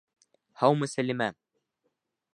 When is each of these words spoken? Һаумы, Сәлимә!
Һаумы, 0.61 0.89
Сәлимә! 0.95 1.31